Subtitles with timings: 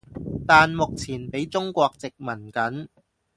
[0.47, 2.87] 但目前畀中國殖民緊